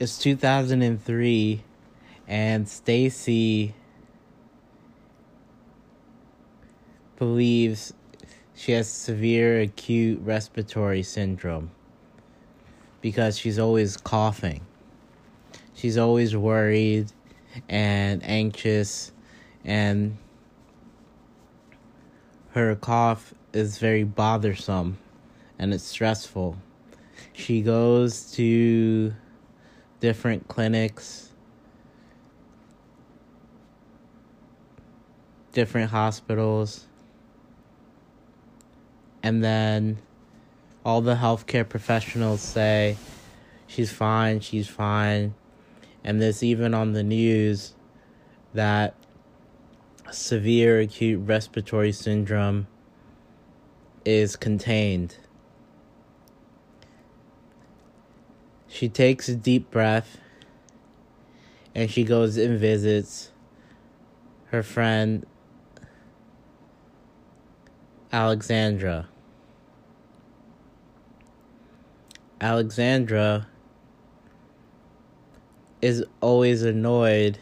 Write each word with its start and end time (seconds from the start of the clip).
it's 0.00 0.16
2003 0.16 1.62
and 2.26 2.66
Stacy 2.66 3.74
believes 7.18 7.92
she 8.54 8.72
has 8.72 8.88
severe 8.88 9.60
acute 9.60 10.18
respiratory 10.22 11.02
syndrome 11.02 11.70
because 13.02 13.36
she's 13.36 13.58
always 13.58 13.98
coughing. 13.98 14.62
She's 15.74 15.98
always 15.98 16.34
worried 16.34 17.12
and 17.68 18.24
anxious 18.24 19.12
and 19.66 20.16
her 22.52 22.74
cough 22.74 23.34
is 23.52 23.76
very 23.76 24.04
bothersome 24.04 24.96
and 25.58 25.74
it's 25.74 25.84
stressful. 25.84 26.56
She 27.34 27.60
goes 27.60 28.32
to 28.32 29.12
different 30.00 30.48
clinics, 30.48 31.30
different 35.52 35.90
hospitals, 35.90 36.86
and 39.22 39.44
then 39.44 39.98
all 40.84 41.00
the 41.00 41.16
healthcare 41.16 41.68
professionals 41.68 42.40
say 42.40 42.96
she's 43.66 43.92
fine, 43.92 44.40
she's 44.40 44.68
fine. 44.68 45.34
And 46.02 46.20
there's 46.20 46.42
even 46.42 46.72
on 46.72 46.94
the 46.94 47.02
news 47.02 47.74
that 48.54 48.94
severe 50.10 50.80
acute 50.80 51.20
respiratory 51.24 51.92
syndrome 51.92 52.66
is 54.04 54.36
contained. 54.36 55.16
She 58.70 58.88
takes 58.88 59.28
a 59.28 59.34
deep 59.34 59.70
breath 59.70 60.18
and 61.74 61.90
she 61.90 62.04
goes 62.04 62.36
and 62.36 62.58
visits 62.58 63.32
her 64.46 64.62
friend 64.62 65.26
Alexandra. 68.12 69.08
Alexandra 72.40 73.48
is 75.82 76.04
always 76.20 76.62
annoyed 76.62 77.38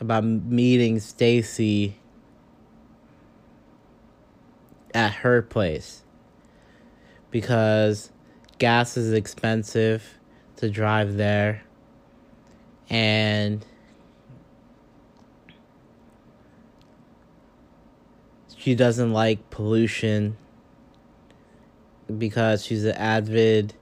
about 0.00 0.24
meeting 0.24 0.98
Stacy 0.98 1.98
at 4.94 5.12
her 5.12 5.42
place 5.42 6.04
because 7.30 8.10
gas 8.60 8.98
is 8.98 9.12
expensive 9.12 10.18
to 10.56 10.70
drive 10.70 11.16
there 11.16 11.62
and 12.90 13.64
she 18.56 18.74
doesn't 18.74 19.14
like 19.14 19.48
pollution 19.48 20.36
because 22.18 22.62
she's 22.62 22.84
an 22.84 22.94
avid 22.96 23.72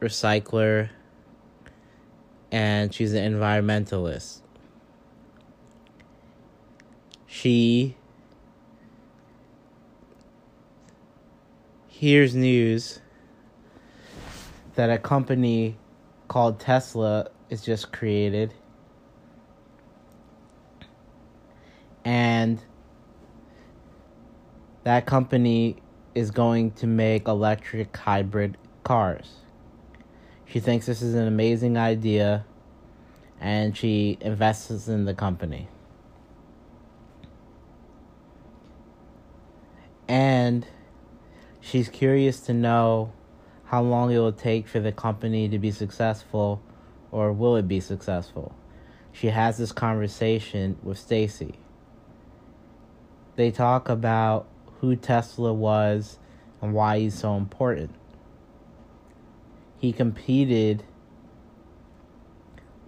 recycler 0.00 0.90
and 2.52 2.94
she's 2.94 3.12
an 3.12 3.34
environmentalist. 3.34 4.42
She 7.26 7.96
hears 12.00 12.34
news 12.34 12.98
that 14.74 14.88
a 14.88 14.96
company 14.96 15.76
called 16.28 16.58
Tesla 16.58 17.28
is 17.50 17.60
just 17.60 17.92
created. 17.92 18.54
And 22.02 22.58
that 24.84 25.04
company 25.04 25.76
is 26.14 26.30
going 26.30 26.70
to 26.70 26.86
make 26.86 27.28
electric 27.28 27.94
hybrid 27.94 28.56
cars. 28.82 29.28
She 30.46 30.58
thinks 30.58 30.86
this 30.86 31.02
is 31.02 31.12
an 31.12 31.28
amazing 31.28 31.76
idea 31.76 32.46
and 33.42 33.76
she 33.76 34.16
invests 34.22 34.88
in 34.88 35.04
the 35.04 35.12
company. 35.12 35.68
And 40.08 40.66
she's 41.60 41.88
curious 41.88 42.40
to 42.40 42.54
know 42.54 43.12
how 43.66 43.82
long 43.82 44.10
it 44.10 44.18
will 44.18 44.32
take 44.32 44.66
for 44.66 44.80
the 44.80 44.92
company 44.92 45.48
to 45.48 45.58
be 45.58 45.70
successful 45.70 46.60
or 47.12 47.32
will 47.32 47.56
it 47.56 47.68
be 47.68 47.80
successful. 47.80 48.54
She 49.12 49.28
has 49.28 49.58
this 49.58 49.72
conversation 49.72 50.76
with 50.82 50.98
Stacy. 50.98 51.54
They 53.36 53.50
talk 53.50 53.88
about 53.88 54.46
who 54.80 54.96
Tesla 54.96 55.52
was 55.52 56.18
and 56.60 56.74
why 56.74 56.98
he's 56.98 57.18
so 57.18 57.36
important. 57.36 57.94
He 59.78 59.92
competed 59.92 60.82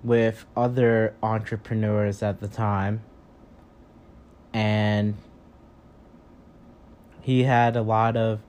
with 0.03 0.45
other 0.57 1.15
entrepreneurs 1.23 2.23
at 2.23 2.41
the 2.41 2.49
time 2.49 3.03
and 4.53 5.17
he 7.23 7.45
had 7.45 7.77
a 7.77 7.83
lot 7.83 8.17
of 8.17 8.41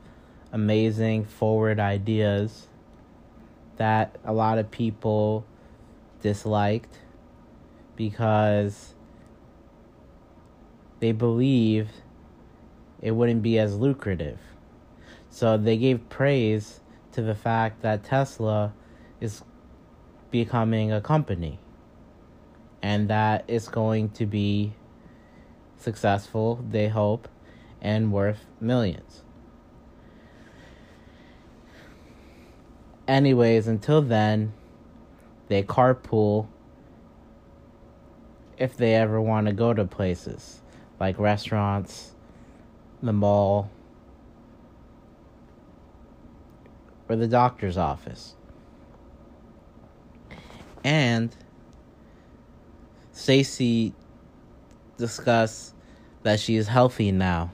amazing 0.53 1.25
forward 1.25 1.79
ideas 1.79 2.67
that 3.77 4.17
a 4.23 4.31
lot 4.31 4.59
of 4.59 4.69
people 4.69 5.43
disliked 6.21 6.99
because 7.95 8.93
they 10.99 11.11
believed 11.11 11.91
it 13.01 13.11
wouldn't 13.11 13.41
be 13.41 13.57
as 13.57 13.75
lucrative. 13.75 14.39
So 15.29 15.57
they 15.57 15.75
gave 15.75 16.07
praise 16.07 16.79
to 17.13 17.23
the 17.23 17.35
fact 17.35 17.81
that 17.81 18.03
Tesla 18.03 18.73
is 19.19 19.43
becoming 20.29 20.91
a 20.91 21.01
company 21.01 21.59
and 22.81 23.09
that 23.09 23.43
it's 23.47 23.67
going 23.67 24.09
to 24.11 24.27
be 24.27 24.73
successful, 25.77 26.63
they 26.69 26.89
hope, 26.89 27.27
and 27.81 28.13
worth 28.13 28.45
millions. 28.61 29.23
Anyways, 33.07 33.67
until 33.67 34.01
then, 34.01 34.53
they 35.49 35.63
carpool 35.63 36.47
if 38.57 38.77
they 38.77 38.95
ever 38.95 39.19
want 39.19 39.47
to 39.47 39.53
go 39.53 39.73
to 39.73 39.83
places 39.83 40.61
like 40.99 41.19
restaurants, 41.19 42.13
the 43.01 43.11
mall, 43.11 43.69
or 47.09 47.15
the 47.17 47.27
doctor's 47.27 47.77
office. 47.77 48.35
And 50.83 51.35
Stacy 53.11 53.93
discussed 54.97 55.73
that 56.23 56.39
she 56.39 56.55
is 56.55 56.67
healthy 56.67 57.11
now. 57.11 57.51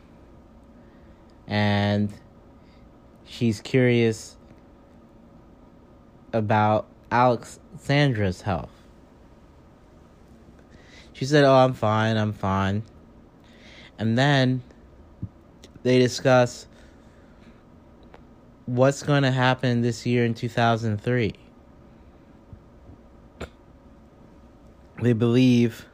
And 1.48 2.14
she's 3.26 3.62
curious 3.62 4.38
about 6.34 6.88
Alexandra's 7.12 8.42
health. 8.42 8.72
She 11.14 11.26
said, 11.26 11.44
Oh, 11.44 11.56
I'm 11.56 11.74
fine, 11.74 12.18
I'm 12.18 12.34
fine. 12.34 12.84
And 13.98 14.18
then 14.18 14.64
they 15.84 16.00
discuss 16.00 16.68
what's 18.66 19.04
going 19.04 19.24
to 19.24 19.32
happen 19.32 19.82
this 19.82 20.06
year 20.06 20.24
in 20.24 20.34
2003. 20.34 21.34
They 25.02 25.14
believe 25.14 25.86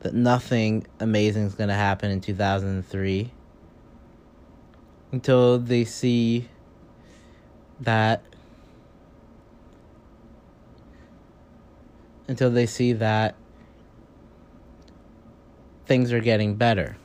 that 0.00 0.14
nothing 0.14 0.86
amazing 1.00 1.44
is 1.44 1.54
going 1.54 1.68
to 1.68 1.74
happen 1.74 2.10
in 2.10 2.20
2003 2.20 3.30
until 5.12 5.58
they 5.58 5.84
see 5.84 6.48
that 7.80 8.22
until 12.28 12.50
they 12.50 12.66
see 12.66 12.92
that 12.92 13.34
things 15.86 16.12
are 16.12 16.20
getting 16.20 16.54
better. 16.54 16.96